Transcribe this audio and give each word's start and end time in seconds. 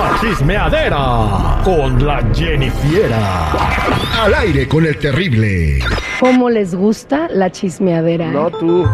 La 0.00 0.18
chismeadera 0.18 1.60
con 1.62 2.06
la 2.06 2.22
Jennifiera. 2.34 3.52
Al 4.24 4.32
aire 4.32 4.66
con 4.66 4.86
el 4.86 4.96
terrible. 4.98 5.80
¿Cómo 6.18 6.48
les 6.48 6.74
gusta 6.74 7.28
la 7.28 7.50
chismeadera? 7.52 8.28
eh? 8.28 8.30
No 8.30 8.50
tú. 8.50 8.86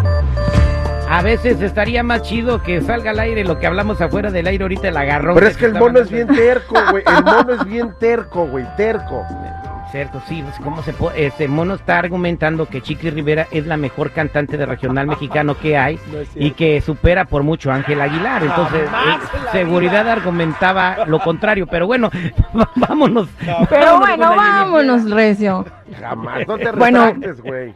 A 1.09 1.23
veces 1.23 1.61
estaría 1.62 2.02
más 2.02 2.23
chido 2.23 2.61
que 2.61 2.80
salga 2.80 3.12
al 3.12 3.20
aire 3.20 3.45
lo 3.45 3.61
que 3.61 3.69
hablamos 3.69 4.00
afuera 4.00 4.33
del 4.33 4.48
aire 4.48 4.64
ahorita 4.64 4.88
el 4.88 4.97
agarrón. 4.97 5.37
Pero 5.37 5.47
que 5.47 5.52
es 5.52 5.56
que 5.56 5.66
el 5.66 5.74
mono 5.74 6.00
es 6.00 6.11
bien 6.11 6.27
terco, 6.27 6.74
güey. 6.91 7.05
El 7.06 7.25
mono 7.25 7.52
es 7.52 7.64
bien 7.64 7.95
terco, 8.00 8.47
güey. 8.48 8.64
Terco. 8.77 9.25
Cierto, 9.96 10.20
sí, 10.28 10.42
pues, 10.42 10.56
¿cómo 10.62 10.82
se 10.82 10.92
puede? 10.92 11.24
Este 11.24 11.48
mono 11.48 11.73
está 11.73 11.98
argumentando 11.98 12.66
que 12.66 12.82
Chiqui 12.82 13.09
Rivera 13.09 13.46
es 13.50 13.66
la 13.66 13.78
mejor 13.78 14.10
cantante 14.10 14.59
de 14.59 14.66
regional 14.66 15.06
mexicano 15.06 15.56
que 15.59 15.78
hay 15.78 15.98
No 16.12 16.19
y 16.34 16.50
que 16.50 16.82
supera 16.82 17.24
por 17.24 17.42
mucho 17.42 17.70
a 17.72 17.77
Ángel 17.77 18.02
Aguilar. 18.02 18.42
Entonces, 18.42 18.82
eh, 18.82 19.48
seguridad 19.52 20.06
argumentaba 20.06 21.06
lo 21.06 21.19
contrario, 21.20 21.66
pero 21.66 21.86
bueno, 21.86 22.10
vámonos. 22.77 23.28
Pero 23.70 23.86
vámonos 23.86 24.06
bueno, 24.19 24.36
vámonos, 24.36 25.11
Recio. 25.11 25.64
Jamás. 25.98 26.47
No 26.47 26.58
te 26.58 26.72
Bueno. 26.72 27.06
retractes, 27.06 27.41
güey. 27.41 27.75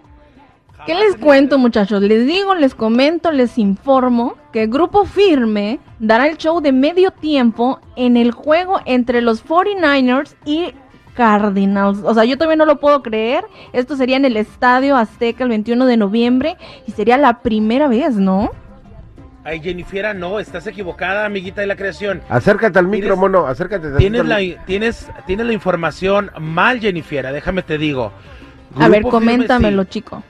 ¿Qué 0.84 0.94
les 0.94 1.16
cuento, 1.16 1.56
muchachos? 1.56 2.02
Les 2.02 2.26
digo, 2.26 2.54
les 2.54 2.74
comento, 2.74 3.32
les 3.32 3.56
informo 3.56 4.36
que 4.52 4.66
Grupo 4.66 5.06
Firme 5.06 5.80
dará 5.98 6.26
el 6.26 6.36
show 6.36 6.60
de 6.60 6.72
medio 6.72 7.12
tiempo 7.12 7.80
en 7.96 8.18
el 8.18 8.32
juego 8.32 8.80
entre 8.84 9.22
los 9.22 9.42
49ers 9.42 10.34
y 10.44 10.74
Cardinals. 11.14 11.98
O 12.04 12.14
sea, 12.14 12.24
yo 12.24 12.36
todavía 12.36 12.56
no 12.56 12.66
lo 12.66 12.80
puedo 12.80 13.02
creer. 13.02 13.44
Esto 13.72 13.96
sería 13.96 14.16
en 14.16 14.24
el 14.24 14.36
Estadio 14.36 14.96
Azteca 14.96 15.44
el 15.44 15.50
21 15.50 15.86
de 15.86 15.96
noviembre 15.96 16.56
y 16.86 16.92
sería 16.92 17.16
la 17.18 17.40
primera 17.40 17.88
vez, 17.88 18.16
¿no? 18.16 18.50
Ay, 19.42 19.60
Jennifiera, 19.60 20.12
no, 20.12 20.38
estás 20.38 20.66
equivocada, 20.66 21.24
amiguita 21.24 21.62
de 21.62 21.66
la 21.66 21.76
creación. 21.76 22.20
Acércate 22.28 22.78
al 22.78 22.86
micro, 22.86 23.16
mono. 23.16 23.46
Acércate. 23.46 23.88
tantito 23.88 23.98
Tienes 23.98 24.26
la, 24.26 24.64
tienes, 24.66 25.08
tienes 25.26 25.46
la 25.46 25.52
información 25.52 26.30
mal, 26.38 26.78
Jennifiera, 26.78 27.32
déjame 27.32 27.62
te 27.62 27.78
digo. 27.78 28.12
A 28.78 28.88
ver, 28.88 29.02
coméntamelo, 29.02 29.84
sí. 29.84 29.88
chico. 29.88 30.22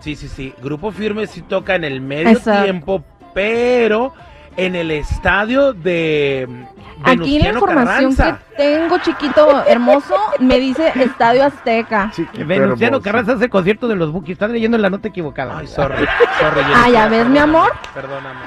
Sí, 0.00 0.16
sí, 0.16 0.28
sí. 0.28 0.54
Grupo 0.62 0.90
Firme 0.90 1.26
sí 1.26 1.42
toca 1.42 1.76
en 1.76 1.84
el 1.84 2.00
medio 2.00 2.30
Exacto. 2.30 2.64
tiempo, 2.64 3.04
pero 3.34 4.12
en 4.56 4.74
el 4.76 4.90
estadio 4.90 5.72
de 5.72 6.66
Aquí 7.04 7.38
la 7.40 7.48
información 7.50 8.14
Carranza. 8.14 8.38
que 8.50 8.56
tengo, 8.56 8.98
chiquito 8.98 9.64
hermoso, 9.66 10.14
me 10.38 10.58
dice 10.58 10.92
Estadio 10.94 11.44
Azteca. 11.44 12.10
Chiquito 12.14 12.46
Venustiano 12.46 12.96
hermoso. 12.96 13.02
Carranza 13.02 13.32
hace 13.32 13.48
concierto 13.48 13.88
de 13.88 13.96
los 13.96 14.12
Bookies. 14.12 14.34
Estás 14.34 14.50
leyendo 14.50 14.78
la 14.78 14.90
nota 14.90 15.08
equivocada. 15.08 15.58
Ay, 15.58 15.66
sorry, 15.66 15.96
sorry, 16.38 16.60
Ah, 16.74 16.88
ya 16.90 17.08
ves, 17.08 17.26
mi 17.26 17.38
amor. 17.38 17.72
Perdóname. 17.94 18.40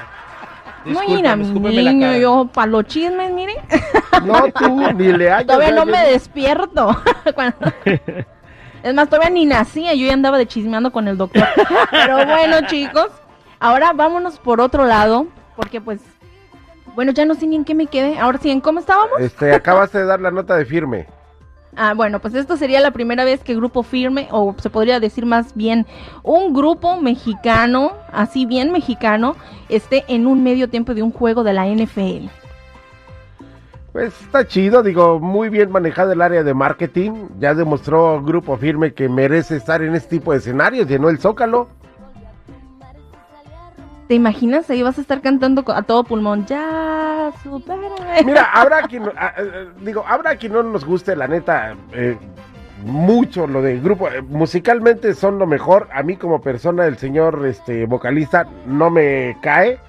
No, 0.86 1.00
mira, 1.08 1.34
la 1.34 1.36
niño, 1.92 2.16
yo 2.16 2.48
para 2.52 2.68
los 2.68 2.84
chismes, 2.86 3.32
mire. 3.32 3.56
No 4.24 4.44
tú, 4.52 4.92
ni 4.92 5.12
le 5.12 5.32
hayas. 5.32 5.46
Todavía 5.46 5.72
no 5.72 5.84
me 5.84 5.98
despierto. 6.06 6.96
Cuando- 7.34 7.56
Es 8.84 8.94
más, 8.94 9.08
todavía 9.08 9.30
ni 9.30 9.46
nacía, 9.46 9.94
yo 9.94 10.06
ya 10.06 10.12
andaba 10.12 10.38
de 10.38 10.46
chismeando 10.46 10.92
con 10.92 11.08
el 11.08 11.16
doctor. 11.18 11.44
Pero 11.90 12.24
bueno, 12.24 12.68
chicos, 12.68 13.08
ahora 13.58 13.92
vámonos 13.94 14.38
por 14.38 14.60
otro 14.60 14.86
lado, 14.86 15.26
porque 15.56 15.80
pues, 15.80 16.00
bueno, 16.94 17.12
ya 17.12 17.24
no 17.24 17.34
sé 17.34 17.46
ni 17.46 17.56
en 17.56 17.64
qué 17.64 17.74
me 17.74 17.86
quedé. 17.86 18.18
Ahora 18.18 18.38
sí, 18.38 18.50
¿en 18.50 18.60
cómo 18.60 18.80
estábamos? 18.80 19.18
Este, 19.18 19.52
acabaste 19.52 19.98
de 19.98 20.04
dar 20.04 20.20
la 20.20 20.30
nota 20.30 20.56
de 20.56 20.64
firme. 20.64 21.06
Ah, 21.78 21.92
bueno, 21.92 22.20
pues 22.20 22.34
esto 22.34 22.56
sería 22.56 22.80
la 22.80 22.90
primera 22.90 23.22
vez 23.24 23.44
que 23.44 23.54
Grupo 23.54 23.82
Firme, 23.82 24.28
o 24.30 24.54
se 24.58 24.70
podría 24.70 24.98
decir 24.98 25.26
más 25.26 25.54
bien, 25.54 25.86
un 26.22 26.54
grupo 26.54 26.98
mexicano, 27.02 27.92
así 28.10 28.46
bien 28.46 28.72
mexicano, 28.72 29.36
esté 29.68 30.02
en 30.08 30.26
un 30.26 30.42
medio 30.42 30.70
tiempo 30.70 30.94
de 30.94 31.02
un 31.02 31.12
juego 31.12 31.44
de 31.44 31.52
la 31.52 31.66
NFL. 31.66 32.28
Pues 33.92 34.12
está 34.20 34.46
chido, 34.46 34.82
digo, 34.82 35.20
muy 35.20 35.48
bien 35.48 35.70
manejado 35.70 36.12
el 36.12 36.20
área 36.20 36.42
de 36.42 36.52
marketing. 36.52 37.28
Ya 37.38 37.54
demostró 37.54 38.22
Grupo 38.22 38.58
Firme 38.58 38.92
que 38.92 39.08
merece 39.08 39.56
estar 39.56 39.82
en 39.82 39.94
este 39.94 40.18
tipo 40.18 40.32
de 40.32 40.38
escenarios. 40.38 40.86
Llenó 40.86 41.08
el 41.08 41.18
Zócalo. 41.18 41.68
¿Te 44.08 44.14
imaginas? 44.14 44.70
Ahí 44.70 44.82
vas 44.82 44.98
a 44.98 45.00
estar 45.00 45.20
cantando 45.20 45.64
a 45.66 45.82
todo 45.82 46.04
pulmón. 46.04 46.46
Ya, 46.46 47.32
supérame. 47.42 48.24
Mira, 48.24 48.44
habrá 48.52 48.82
quien, 48.82 49.02
ah, 49.16 49.34
eh, 49.36 49.68
digo, 49.80 50.04
habrá 50.06 50.36
quien 50.36 50.52
no 50.52 50.62
nos 50.62 50.84
guste, 50.84 51.16
la 51.16 51.26
neta, 51.26 51.74
eh, 51.92 52.16
mucho 52.84 53.48
lo 53.48 53.62
del 53.62 53.80
grupo. 53.80 54.08
Eh, 54.08 54.22
musicalmente 54.22 55.14
son 55.14 55.38
lo 55.38 55.46
mejor. 55.46 55.88
A 55.92 56.04
mí 56.04 56.16
como 56.16 56.40
persona, 56.40 56.86
el 56.86 56.98
señor 56.98 57.44
este, 57.46 57.86
vocalista 57.86 58.46
no 58.66 58.90
me 58.90 59.36
cae. 59.42 59.80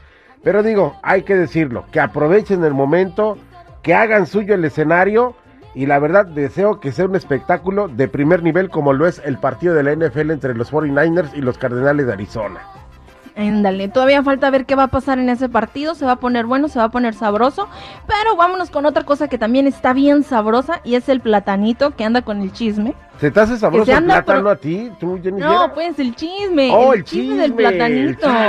Pero 0.44 0.64
digo, 0.64 0.96
hay 1.04 1.22
que 1.22 1.36
decirlo, 1.36 1.86
que 1.92 2.00
aprovechen 2.00 2.64
el 2.64 2.74
momento, 2.74 3.38
que 3.84 3.94
hagan 3.94 4.26
suyo 4.26 4.56
el 4.56 4.66
escenario. 4.66 5.36
Y 5.76 5.86
la 5.86 6.00
verdad, 6.00 6.26
deseo 6.26 6.80
que 6.80 6.92
sea 6.92 7.06
un 7.06 7.16
espectáculo 7.16 7.88
de 7.88 8.08
primer 8.08 8.42
nivel 8.42 8.72
como 8.72 8.94
lo 8.94 9.06
es 9.06 9.22
el 9.24 9.38
partido 9.38 9.76
de 9.76 9.84
la 9.84 9.94
NFL 9.94 10.32
entre 10.32 10.56
los 10.56 10.74
49ers 10.74 11.36
y 11.36 11.42
los 11.42 11.60
Cardenales 11.60 12.08
de 12.08 12.14
Arizona. 12.14 12.62
Ándale, 13.38 13.88
todavía 13.88 14.24
falta 14.24 14.50
ver 14.50 14.66
qué 14.66 14.74
va 14.74 14.84
a 14.84 14.88
pasar 14.88 15.20
en 15.20 15.30
ese 15.30 15.48
partido. 15.48 15.94
Se 15.94 16.06
va 16.06 16.14
a 16.14 16.16
poner 16.16 16.48
bueno, 16.48 16.70
se 16.70 16.80
va 16.80 16.86
a 16.86 16.90
poner 16.90 17.14
sabroso. 17.14 17.68
Pero 18.08 18.36
vámonos 18.36 18.72
con 18.72 18.88
otra 18.88 19.04
cosa 19.04 19.28
que 19.28 19.38
también 19.38 19.68
está 19.68 19.94
bien 19.94 20.24
sabrosa 20.24 20.82
y 20.84 20.96
es 20.96 21.08
el 21.08 21.22
platanito 21.22 21.96
que 21.96 22.04
anda 22.04 22.24
con 22.24 22.42
el 22.42 22.52
chisme. 22.52 22.96
¿Se 23.20 23.30
te 23.30 23.40
hace 23.40 23.58
sabroso 23.58 23.86
se 23.86 23.92
el 23.92 23.98
anda 24.00 24.16
plátano 24.24 24.42
pro- 24.42 24.50
a 24.52 24.56
ti? 24.56 24.92
¿Tú, 25.00 25.20
Jenny 25.22 25.40
No, 25.40 25.50
Viera? 25.50 25.74
pues 25.74 26.00
el 26.00 26.16
chisme. 26.16 26.72
Oh, 26.74 26.94
el, 26.94 27.00
el 27.00 27.06
chisme, 27.06 27.36
del 27.36 27.36
chisme, 27.36 27.46
el 27.46 27.54
platanito. 28.16 28.28
chisme. 28.28 28.48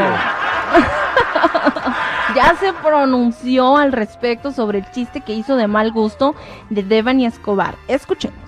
ya 2.34 2.55
se 2.59 2.72
pronunció 2.72 3.76
al 3.76 3.93
respecto 3.93 4.53
sobre 4.53 4.78
el 4.78 4.91
chiste 4.91 5.20
que 5.20 5.34
hizo 5.34 5.56
de 5.56 5.66
mal 5.66 5.93
gusto 5.93 6.34
de 6.70 6.82
Devani 6.82 7.26
Escobar. 7.26 7.75
Escuchemos. 7.88 8.38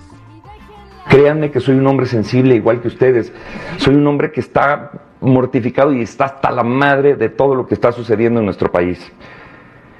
Créanme 1.09 1.51
que 1.51 1.59
soy 1.59 1.75
un 1.75 1.85
hombre 1.87 2.05
sensible 2.07 2.55
igual 2.55 2.81
que 2.81 2.87
ustedes. 2.87 3.31
Soy 3.77 3.95
un 3.95 4.05
hombre 4.07 4.31
que 4.31 4.39
está 4.39 4.91
mortificado 5.21 5.93
y 5.93 6.01
está 6.01 6.25
hasta 6.25 6.51
la 6.51 6.63
madre 6.63 7.15
de 7.15 7.29
todo 7.29 7.55
lo 7.55 7.67
que 7.67 7.75
está 7.75 7.91
sucediendo 7.91 8.39
en 8.39 8.45
nuestro 8.45 8.71
país. 8.71 9.11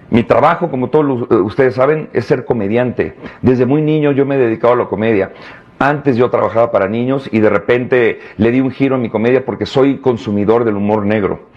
Mi 0.09 0.23
trabajo, 0.23 0.69
como 0.69 0.89
todos 0.89 1.29
eh, 1.31 1.35
ustedes 1.35 1.75
saben, 1.75 2.09
es 2.11 2.25
ser 2.25 2.43
comediante. 2.43 3.15
Desde 3.41 3.65
muy 3.65 3.81
niño 3.81 4.11
yo 4.11 4.25
me 4.25 4.35
he 4.35 4.39
dedicado 4.39 4.73
a 4.73 4.77
la 4.77 4.85
comedia. 4.85 5.31
Antes 5.79 6.17
yo 6.17 6.29
trabajaba 6.29 6.71
para 6.71 6.87
niños 6.87 7.29
y 7.31 7.39
de 7.39 7.49
repente 7.49 8.19
le 8.37 8.51
di 8.51 8.59
un 8.59 8.71
giro 8.71 8.95
a 8.95 8.99
mi 8.99 9.09
comedia 9.09 9.45
porque 9.45 9.65
soy 9.65 9.97
consumidor 9.97 10.65
del 10.65 10.75
humor 10.75 11.05
negro. 11.05 11.47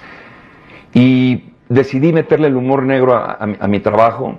Y 0.92 1.50
decidí 1.68 2.12
meterle 2.12 2.46
el 2.46 2.56
humor 2.56 2.84
negro 2.84 3.14
a, 3.14 3.38
a 3.40 3.66
mi 3.66 3.80
trabajo 3.80 4.38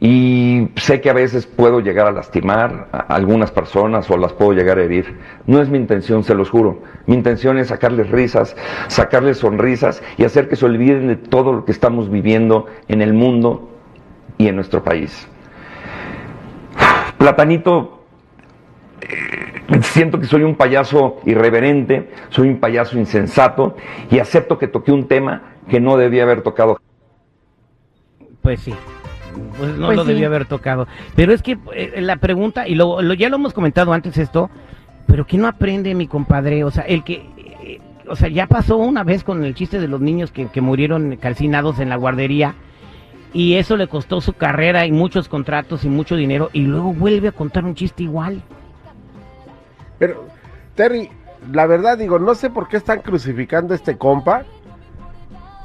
y 0.00 0.68
sé 0.76 1.00
que 1.00 1.10
a 1.10 1.12
veces 1.12 1.46
puedo 1.46 1.80
llegar 1.80 2.06
a 2.06 2.12
lastimar 2.12 2.88
a 2.92 2.98
algunas 3.14 3.50
personas 3.50 4.08
o 4.10 4.16
las 4.16 4.32
puedo 4.32 4.52
llegar 4.52 4.78
a 4.78 4.84
herir. 4.84 5.18
No 5.46 5.60
es 5.60 5.68
mi 5.68 5.78
intención, 5.78 6.22
se 6.22 6.34
los 6.34 6.50
juro. 6.50 6.82
Mi 7.06 7.14
intención 7.14 7.58
es 7.58 7.68
sacarles 7.68 8.08
risas, 8.10 8.56
sacarles 8.86 9.38
sonrisas 9.38 10.02
y 10.16 10.24
hacer 10.24 10.48
que 10.48 10.54
se 10.54 10.66
olviden 10.66 11.08
de 11.08 11.16
todo 11.16 11.52
lo 11.52 11.64
que 11.64 11.72
estamos 11.72 12.10
viviendo 12.10 12.66
en 12.86 13.02
el 13.02 13.12
mundo 13.12 13.70
y 14.38 14.46
en 14.46 14.54
nuestro 14.54 14.84
país. 14.84 15.28
Platanito, 17.18 18.04
eh, 19.00 19.80
siento 19.82 20.20
que 20.20 20.26
soy 20.26 20.44
un 20.44 20.54
payaso 20.54 21.16
irreverente, 21.26 22.10
soy 22.28 22.50
un 22.50 22.60
payaso 22.60 22.96
insensato 22.96 23.76
y 24.12 24.20
acepto 24.20 24.58
que 24.58 24.68
toqué 24.68 24.92
un 24.92 25.08
tema 25.08 25.54
que 25.68 25.80
no 25.80 25.96
debía 25.96 26.22
haber 26.22 26.42
tocado 26.42 26.78
Pues 28.40 28.60
sí. 28.60 28.72
Pues 29.58 29.76
no 29.76 29.86
Pues 29.86 29.96
lo 29.96 30.02
sí. 30.04 30.08
debía 30.10 30.26
haber 30.26 30.46
tocado. 30.46 30.86
Pero 31.16 31.32
es 31.32 31.42
que 31.42 31.58
eh, 31.74 32.00
la 32.00 32.16
pregunta, 32.16 32.66
y 32.68 32.74
lo, 32.74 33.00
lo- 33.02 33.14
ya 33.14 33.28
lo 33.28 33.36
hemos 33.36 33.52
comentado 33.52 33.92
antes 33.92 34.16
esto, 34.18 34.50
pero 35.06 35.26
¿qué 35.26 35.38
no 35.38 35.46
aprende 35.48 35.94
mi 35.94 36.06
compadre? 36.06 36.64
O 36.64 36.70
sea, 36.70 36.84
el 36.84 37.02
que, 37.04 37.26
eh, 37.62 37.80
o 38.08 38.16
sea, 38.16 38.28
ya 38.28 38.46
pasó 38.46 38.76
una 38.76 39.04
vez 39.04 39.24
con 39.24 39.44
el 39.44 39.54
chiste 39.54 39.80
de 39.80 39.88
los 39.88 40.00
niños 40.00 40.30
que, 40.32 40.46
que 40.48 40.60
murieron 40.60 41.16
calcinados 41.16 41.78
en 41.80 41.88
la 41.88 41.96
guardería 41.96 42.54
y 43.32 43.54
eso 43.54 43.76
le 43.76 43.88
costó 43.88 44.20
su 44.20 44.32
carrera 44.34 44.86
y 44.86 44.92
muchos 44.92 45.28
contratos 45.28 45.84
y 45.84 45.88
mucho 45.88 46.16
dinero 46.16 46.48
y 46.52 46.62
luego 46.62 46.92
vuelve 46.94 47.28
a 47.28 47.32
contar 47.32 47.64
un 47.64 47.74
chiste 47.74 48.02
igual. 48.04 48.42
Pero, 49.98 50.26
Terry, 50.74 51.10
la 51.52 51.66
verdad 51.66 51.98
digo, 51.98 52.18
no 52.18 52.34
sé 52.34 52.50
por 52.50 52.68
qué 52.68 52.76
están 52.76 53.00
crucificando 53.00 53.74
a 53.74 53.76
este 53.76 53.96
compa. 53.98 54.44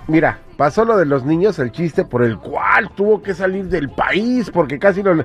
Mira, 0.07 0.39
pasó 0.57 0.85
lo 0.85 0.97
de 0.97 1.05
los 1.05 1.25
niños, 1.25 1.59
el 1.59 1.71
chiste 1.71 2.05
por 2.05 2.23
el 2.23 2.37
cual 2.37 2.89
tuvo 2.95 3.21
que 3.21 3.33
salir 3.33 3.65
del 3.65 3.89
país, 3.89 4.49
porque 4.51 4.79
casi 4.79 5.03
no... 5.03 5.23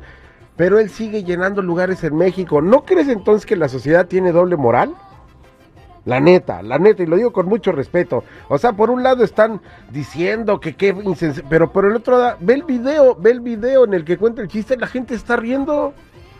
Pero 0.56 0.78
él 0.80 0.90
sigue 0.90 1.22
llenando 1.22 1.62
lugares 1.62 2.02
en 2.02 2.16
México. 2.16 2.60
¿No 2.60 2.84
crees 2.84 3.06
entonces 3.08 3.46
que 3.46 3.54
la 3.54 3.68
sociedad 3.68 4.06
tiene 4.06 4.32
doble 4.32 4.56
moral? 4.56 4.92
La 6.04 6.18
neta, 6.20 6.62
la 6.62 6.78
neta, 6.78 7.02
y 7.02 7.06
lo 7.06 7.16
digo 7.16 7.32
con 7.32 7.46
mucho 7.46 7.70
respeto. 7.70 8.24
O 8.48 8.56
sea, 8.58 8.72
por 8.72 8.88
un 8.90 9.02
lado 9.02 9.22
están 9.22 9.60
diciendo 9.92 10.58
que 10.58 10.74
qué. 10.74 10.96
Pero 11.50 11.70
por 11.70 11.84
el 11.84 11.94
otro 11.94 12.18
lado, 12.18 12.38
ve 12.40 12.54
el 12.54 12.62
video, 12.64 13.14
ve 13.14 13.30
el 13.32 13.40
video 13.40 13.84
en 13.84 13.94
el 13.94 14.04
que 14.04 14.16
cuenta 14.16 14.40
el 14.42 14.48
chiste, 14.48 14.76
la 14.76 14.86
gente 14.86 15.14
está 15.14 15.36
riendo. 15.36 15.92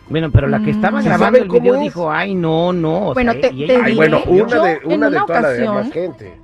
Bueno, 0.09 0.31
pero 0.31 0.47
la 0.47 0.57
que 0.59 0.73
Mm. 0.73 0.75
estaba 0.75 1.01
¿Sí 1.03 1.07
grabando 1.07 1.37
el 1.37 1.47
video 1.49 1.75
es? 1.75 1.81
dijo, 1.81 2.11
ay, 2.11 2.33
no, 2.33 2.73
no. 2.73 3.09
o 3.09 3.13
Bueno, 3.13 3.31
sea, 3.33 3.41
te- 3.41 3.53
y 3.53 3.67
te 3.67 3.73
ella- 3.75 3.83
Ay, 3.85 3.93
diré, 3.93 3.95
bueno, 3.95 4.25
yo 4.25 4.31
una 4.43 4.63
de, 4.63 4.79
una 4.85 5.09
de 5.09 5.17
una 5.17 5.25
toda 5.27 5.41
la 5.41 5.47
ocasión- 5.49 5.75
demás 5.75 5.91
gente. 5.93 6.39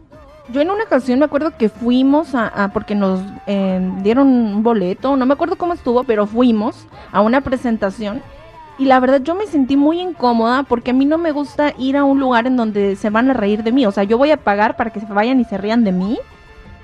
Yo 0.50 0.62
en 0.62 0.70
una 0.70 0.84
ocasión 0.84 1.20
me 1.20 1.26
acuerdo 1.26 1.58
que 1.58 1.70
fuimos 1.70 2.36
a, 2.36 2.70
porque 2.72 2.94
nos 2.94 3.20
eh, 3.48 3.80
dieron 4.04 4.28
un 4.28 4.64
boleto, 4.64 5.16
no 5.16 5.26
me 5.26 5.34
acuerdo 5.34 5.56
cómo 5.56 5.74
estuvo, 5.74 6.04
pero 6.04 6.28
fuimos 6.28 6.88
a 7.12 7.22
una 7.22 7.42
presentación 7.42 8.22
y 8.78 8.86
la 8.86 9.00
verdad 9.00 9.22
yo 9.22 9.36
me 9.36 9.48
sentí 9.48 9.78
muy 9.78 10.00
incómoda 10.00 10.64
porque 10.64 10.92
a 10.92 10.94
mí 10.94 11.06
no 11.06 11.18
me 11.18 11.32
gusta 11.32 11.74
ir 11.78 11.98
a 11.98 12.04
un 12.04 12.20
lugar 12.20 12.46
en 12.46 12.58
donde 12.58 12.96
se 12.96 13.10
van 13.10 13.30
a 13.30 13.34
reír 13.34 13.64
de 13.64 13.72
mí, 13.72 13.86
o 13.86 13.92
sea, 13.92 14.04
yo 14.04 14.18
voy 14.18 14.32
a 14.32 14.38
pagar 14.38 14.76
para 14.76 14.92
que 14.92 15.00
se 15.00 15.06
vayan 15.08 15.40
y 15.40 15.46
se 15.46 15.58
rían 15.58 15.84
de 15.84 15.92
mí. 15.92 16.20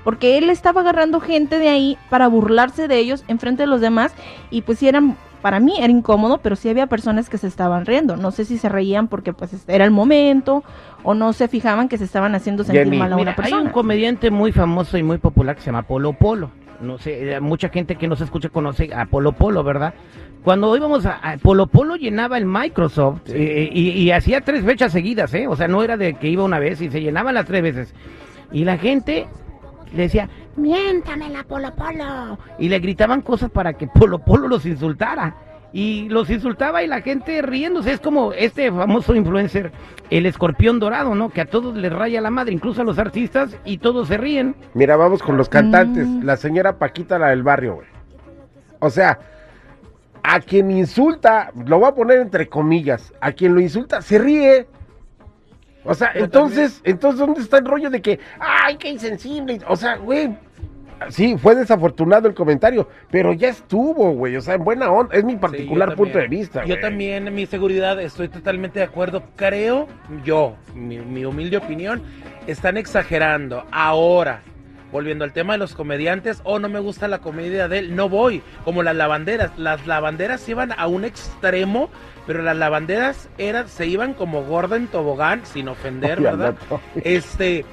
Porque 0.04 0.36
él 0.36 0.50
estaba 0.50 0.80
agarrando 0.80 1.20
gente 1.20 1.60
de 1.60 1.68
ahí 1.68 1.96
para 2.10 2.26
burlarse 2.26 2.88
de 2.88 2.98
ellos 2.98 3.22
enfrente 3.28 3.62
de 3.62 3.68
los 3.68 3.80
demás 3.80 4.12
y 4.50 4.62
pues 4.62 4.82
eran 4.82 5.16
para 5.42 5.60
mí 5.60 5.74
era 5.78 5.88
incómodo, 5.92 6.38
pero 6.38 6.56
sí 6.56 6.68
había 6.68 6.86
personas 6.86 7.28
que 7.28 7.36
se 7.36 7.48
estaban 7.48 7.84
riendo. 7.84 8.16
No 8.16 8.30
sé 8.30 8.44
si 8.44 8.56
se 8.58 8.68
reían 8.68 9.08
porque 9.08 9.32
pues 9.32 9.52
era 9.68 9.84
el 9.84 9.90
momento 9.90 10.62
o 11.02 11.14
no 11.14 11.32
se 11.32 11.48
fijaban 11.48 11.88
que 11.88 11.98
se 11.98 12.04
estaban 12.04 12.34
haciendo 12.34 12.64
sentir 12.64 12.84
Jenny, 12.84 12.96
mal 12.98 13.12
a 13.12 13.16
Mira, 13.16 13.32
una 13.36 13.44
hay 13.44 13.52
un 13.52 13.58
persona. 13.58 13.72
comediante 13.72 14.30
muy 14.30 14.52
famoso 14.52 14.96
y 14.96 15.02
muy 15.02 15.18
popular 15.18 15.56
que 15.56 15.62
se 15.62 15.66
llama 15.66 15.82
Polo 15.82 16.12
Polo. 16.14 16.50
No 16.80 16.98
sé, 16.98 17.32
eh, 17.34 17.40
mucha 17.40 17.68
gente 17.68 17.96
que 17.96 18.08
nos 18.08 18.20
escucha 18.20 18.48
conoce 18.48 18.90
a 18.94 19.06
Polo 19.06 19.32
Polo, 19.32 19.62
¿verdad? 19.62 19.94
Cuando 20.42 20.76
íbamos 20.76 21.06
a, 21.06 21.14
a 21.16 21.36
Polo 21.36 21.66
Polo 21.68 21.94
llenaba 21.96 22.38
el 22.38 22.46
Microsoft 22.46 23.22
eh, 23.28 23.68
y, 23.72 23.90
y 23.90 24.10
hacía 24.10 24.40
tres 24.40 24.64
fechas 24.64 24.90
seguidas, 24.90 25.32
¿eh? 25.34 25.46
O 25.46 25.54
sea, 25.54 25.68
no 25.68 25.82
era 25.84 25.96
de 25.96 26.14
que 26.14 26.28
iba 26.28 26.42
una 26.42 26.58
vez 26.58 26.80
y 26.80 26.90
se 26.90 27.00
llenaban 27.00 27.34
las 27.34 27.46
tres 27.46 27.62
veces. 27.62 27.94
Y 28.50 28.64
la 28.64 28.78
gente 28.78 29.28
le 29.92 30.04
decía, 30.04 30.28
miéntamela 30.56 31.44
Polo 31.44 31.74
Polo. 31.74 32.38
Y 32.58 32.68
le 32.68 32.78
gritaban 32.78 33.22
cosas 33.22 33.50
para 33.50 33.74
que 33.74 33.86
Polo 33.94 34.18
Polo 34.18 34.48
los 34.48 34.66
insultara. 34.66 35.36
Y 35.74 36.08
los 36.10 36.28
insultaba 36.28 36.82
y 36.82 36.86
la 36.86 37.00
gente 37.00 37.40
riéndose. 37.40 37.92
Es 37.92 38.00
como 38.00 38.32
este 38.34 38.70
famoso 38.70 39.14
influencer, 39.14 39.72
el 40.10 40.26
escorpión 40.26 40.78
dorado, 40.78 41.14
¿no? 41.14 41.30
Que 41.30 41.40
a 41.40 41.46
todos 41.46 41.74
les 41.74 41.90
raya 41.90 42.20
la 42.20 42.30
madre, 42.30 42.52
incluso 42.52 42.82
a 42.82 42.84
los 42.84 42.98
artistas, 42.98 43.56
y 43.64 43.78
todos 43.78 44.08
se 44.08 44.18
ríen. 44.18 44.54
Mira, 44.74 44.96
vamos 44.96 45.22
con 45.22 45.38
los 45.38 45.48
cantantes. 45.48 46.06
Mm. 46.06 46.24
La 46.24 46.36
señora 46.36 46.78
Paquita, 46.78 47.18
la 47.18 47.28
del 47.28 47.42
barrio, 47.42 47.76
güey. 47.76 47.86
O 48.80 48.90
sea, 48.90 49.18
a 50.22 50.40
quien 50.40 50.70
insulta, 50.70 51.50
lo 51.66 51.78
voy 51.78 51.88
a 51.88 51.94
poner 51.94 52.18
entre 52.18 52.48
comillas, 52.48 53.12
a 53.20 53.32
quien 53.32 53.54
lo 53.54 53.60
insulta, 53.60 54.02
se 54.02 54.18
ríe. 54.18 54.66
O 55.84 55.94
sea, 55.94 56.10
Pero 56.12 56.24
entonces, 56.26 56.80
entonces, 56.84 57.18
¿dónde 57.20 57.40
está 57.40 57.58
el 57.58 57.64
rollo 57.64 57.90
de 57.90 58.00
que, 58.00 58.20
ay, 58.38 58.76
qué 58.76 58.88
insensible? 58.90 59.60
O 59.68 59.76
sea, 59.76 59.96
güey, 59.96 60.36
sí, 61.08 61.36
fue 61.36 61.54
desafortunado 61.56 62.28
el 62.28 62.34
comentario, 62.34 62.88
pero 63.10 63.32
ya 63.32 63.48
estuvo, 63.48 64.12
güey. 64.12 64.36
O 64.36 64.40
sea, 64.40 64.54
en 64.54 64.64
buena 64.64 64.90
onda, 64.90 65.14
es 65.16 65.24
mi 65.24 65.36
particular 65.36 65.90
Sí, 65.90 65.96
punto 65.96 66.18
de 66.18 66.28
vista. 66.28 66.60
Yo 66.62 66.74
güey. 66.74 66.80
también, 66.80 67.26
en 67.26 67.34
mi 67.34 67.46
seguridad, 67.46 68.00
estoy 68.00 68.28
totalmente 68.28 68.78
de 68.78 68.84
acuerdo. 68.84 69.24
Creo, 69.36 69.88
yo, 70.24 70.54
mi, 70.74 70.98
mi 70.98 71.24
humilde 71.24 71.56
opinión, 71.56 72.02
están 72.46 72.76
exagerando. 72.76 73.64
Ahora, 73.72 74.42
volviendo 74.92 75.24
al 75.24 75.32
tema 75.32 75.54
de 75.54 75.58
los 75.58 75.74
comediantes, 75.74 76.40
o 76.44 76.58
no 76.58 76.68
me 76.68 76.78
gusta 76.78 77.08
la 77.08 77.18
comedia 77.18 77.66
de 77.66 77.78
él, 77.78 77.96
no 77.96 78.08
voy. 78.08 78.42
Como 78.64 78.82
las 78.82 78.94
lavanderas. 78.94 79.50
Las 79.58 79.86
lavanderas 79.86 80.48
iban 80.48 80.72
a 80.76 80.86
un 80.86 81.04
extremo, 81.04 81.90
pero 82.26 82.42
las 82.42 82.56
lavanderas 82.56 83.28
eran, 83.38 83.68
se 83.68 83.86
iban 83.86 84.14
como 84.14 84.44
gorda 84.44 84.76
en 84.76 84.86
tobogán, 84.86 85.44
sin 85.46 85.68
ofender, 85.68 86.20
¿verdad? 86.20 86.54
Este, 87.02 87.64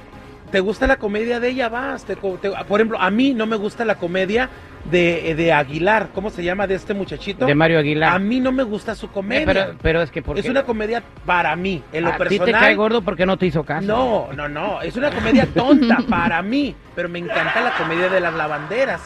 ¿te 0.50 0.60
gusta 0.60 0.86
la 0.86 0.96
comedia 0.96 1.40
de 1.40 1.48
ella? 1.48 1.68
Vas. 1.68 2.04
te 2.04 2.16
por 2.16 2.38
ejemplo, 2.80 2.98
a 3.00 3.10
mí 3.10 3.34
no 3.34 3.46
me 3.46 3.56
gusta 3.56 3.84
la 3.84 3.94
comedia 3.96 4.48
de, 4.90 5.34
de 5.36 5.52
Aguilar. 5.52 6.08
¿Cómo 6.14 6.30
se 6.30 6.42
llama? 6.42 6.66
De 6.66 6.74
este 6.74 6.94
muchachito. 6.94 7.46
De 7.46 7.54
Mario 7.54 7.78
Aguilar. 7.78 8.12
A 8.14 8.18
mí 8.18 8.40
no 8.40 8.50
me 8.52 8.62
gusta 8.62 8.94
su 8.94 9.06
Eh, 9.06 9.10
comedia. 9.12 9.46
pero, 9.46 9.74
pero 9.82 10.02
es 10.02 10.10
que 10.10 10.22
porque 10.22 10.40
es 10.40 10.48
una 10.48 10.62
comedia 10.64 11.02
para 11.26 11.54
mí, 11.56 11.82
en 11.92 12.04
lo 12.04 12.10
a 12.10 12.12
ti 12.12 12.18
personal. 12.18 12.46
te 12.46 12.52
cae 12.52 12.74
gordo 12.74 13.02
porque 13.02 13.26
no 13.26 13.36
te 13.36 13.46
hizo 13.46 13.64
caso. 13.64 13.86
No, 13.86 14.28
no, 14.34 14.48
no. 14.48 14.80
Es 14.82 14.96
una 14.96 15.10
comedia 15.10 15.46
tonta 15.46 15.98
para 16.08 16.42
mí. 16.42 16.74
Pero 16.94 17.08
me 17.08 17.18
encanta 17.18 17.60
la 17.60 17.72
comedia 17.76 18.08
de 18.08 18.20
las 18.20 18.34
lavanderas. 18.34 19.00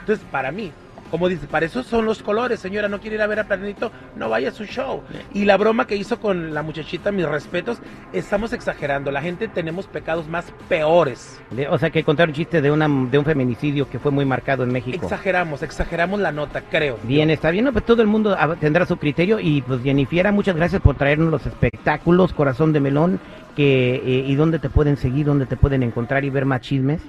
Entonces, 0.00 0.24
para 0.30 0.52
mí. 0.52 0.72
Como 1.14 1.28
dice, 1.28 1.46
para 1.46 1.64
eso 1.64 1.84
son 1.84 2.06
los 2.06 2.24
colores, 2.24 2.58
señora, 2.58 2.88
no 2.88 2.98
quiere 2.98 3.14
ir 3.14 3.22
a 3.22 3.28
ver 3.28 3.38
a 3.38 3.44
Planito, 3.44 3.92
no 4.16 4.28
vaya 4.28 4.48
a 4.48 4.50
su 4.50 4.64
show. 4.64 5.02
Y 5.32 5.44
la 5.44 5.56
broma 5.56 5.86
que 5.86 5.94
hizo 5.94 6.18
con 6.18 6.52
la 6.52 6.64
muchachita, 6.64 7.12
mis 7.12 7.24
respetos, 7.24 7.78
estamos 8.12 8.52
exagerando. 8.52 9.12
La 9.12 9.22
gente 9.22 9.46
tenemos 9.46 9.86
pecados 9.86 10.26
más 10.26 10.52
peores. 10.68 11.40
O 11.70 11.78
sea, 11.78 11.90
que 11.90 12.02
contar 12.02 12.30
un 12.30 12.34
chiste 12.34 12.60
de, 12.60 12.68
una, 12.68 12.88
de 12.88 13.16
un 13.16 13.24
feminicidio 13.24 13.88
que 13.88 14.00
fue 14.00 14.10
muy 14.10 14.24
marcado 14.24 14.64
en 14.64 14.72
México. 14.72 14.98
Exageramos, 15.04 15.62
exageramos 15.62 16.18
la 16.18 16.32
nota, 16.32 16.62
creo. 16.62 16.98
Bien, 17.04 17.30
está 17.30 17.52
bien, 17.52 17.70
pues 17.72 17.86
todo 17.86 18.02
el 18.02 18.08
mundo 18.08 18.36
tendrá 18.58 18.84
su 18.84 18.96
criterio 18.96 19.38
y 19.38 19.62
pues 19.62 19.84
Jennifiera, 19.84 20.32
muchas 20.32 20.56
gracias 20.56 20.82
por 20.82 20.96
traernos 20.96 21.30
los 21.30 21.46
espectáculos, 21.46 22.32
Corazón 22.32 22.72
de 22.72 22.80
Melón, 22.80 23.20
que, 23.54 24.02
eh, 24.04 24.24
y 24.26 24.34
dónde 24.34 24.58
te 24.58 24.68
pueden 24.68 24.96
seguir, 24.96 25.26
dónde 25.26 25.46
te 25.46 25.56
pueden 25.56 25.84
encontrar 25.84 26.24
y 26.24 26.30
ver 26.30 26.44
más 26.44 26.62
chismes. 26.62 27.02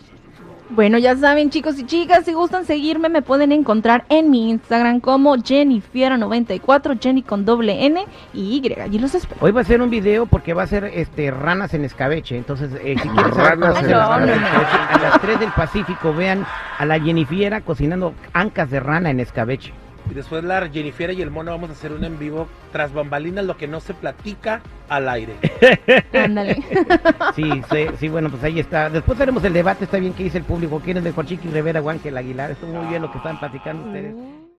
Bueno, 0.70 0.98
ya 0.98 1.16
saben, 1.16 1.52
chicos 1.52 1.78
y 1.78 1.86
chicas, 1.86 2.26
si 2.26 2.34
gustan 2.34 2.66
seguirme, 2.66 3.08
me 3.08 3.22
pueden 3.22 3.52
encontrar 3.52 4.04
en 4.10 4.32
mi 4.32 4.50
Instagram 4.50 5.00
como 5.00 5.36
Jennifiera94, 5.36 7.00
Jenny 7.00 7.22
con 7.22 7.46
doble 7.46 7.86
N 7.86 8.04
y 8.34 8.62
Y. 8.66 8.80
Allí 8.82 8.98
los 8.98 9.14
espero. 9.14 9.38
Hoy 9.42 9.52
va 9.52 9.62
a 9.62 9.64
ser 9.64 9.82
un 9.84 9.92
video 9.92 10.26
porque 10.26 10.56
va 10.56 10.64
a 10.64 10.68
ser 10.68 10.86
este 10.86 11.30
ranas 11.30 11.76
en 11.76 11.86
escabeche, 11.86 12.36
entonces 12.36 12.72
eh, 12.84 12.96
si 13.00 13.08
quieren 13.08 13.34
saber 13.34 13.60
Ranas 13.60 13.76
cómo 13.76 14.24
en 14.24 14.30
escabeche, 14.30 14.78
a 14.90 15.00
las 15.02 15.22
3 15.22 15.40
del 15.40 15.52
Pacífico 15.52 16.14
vean 16.14 16.46
a 16.80 16.86
la 16.86 17.00
Jennifiera 17.00 17.62
cocinando 17.62 18.16
ancas 18.34 18.72
de 18.72 18.80
rana 18.80 19.12
en 19.12 19.20
escabeche. 19.20 19.72
Y 20.10 20.14
después 20.14 20.44
la 20.44 20.68
Jennifer 20.70 21.12
y 21.12 21.22
el 21.22 21.32
mono 21.32 21.52
vamos 21.52 21.70
a 21.70 21.74
hacer 21.74 21.92
un 21.92 22.04
en 22.04 22.20
vivo 22.20 22.48
tras 22.72 22.94
bambalinas, 22.94 23.46
lo 23.46 23.58
que 23.58 23.68
no 23.68 23.80
se 23.80 23.94
platica 23.94 24.62
al 24.90 25.10
aire. 25.10 25.36
Ándale. 26.14 26.64
Sí, 27.36 27.50
sí, 27.72 27.88
sí, 28.00 28.08
bueno, 28.08 28.30
pues 28.30 28.44
ahí 28.44 28.60
está. 28.60 28.90
Después 28.90 29.20
haremos 29.20 29.44
el 29.44 29.54
debate, 29.54 29.86
está 29.86 29.98
bien 29.98 30.14
que 30.14 30.24
dice 30.24 30.38
el 30.38 30.44
público, 30.44 30.82
quién 30.84 30.98
es 30.98 31.04
mejor 31.04 31.26
Chiqui 31.26 31.50
Rivera 31.50 31.82
o 31.82 31.90
Ángel 31.90 32.18
Aguilar, 32.18 32.52
estuvo 32.52 32.72
muy 32.72 32.88
bien 32.88 33.02
lo 33.02 33.12
que 33.12 33.18
están 33.18 33.40
platicando 33.40 33.88
ustedes. 33.88 34.45